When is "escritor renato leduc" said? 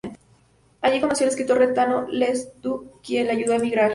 1.29-3.01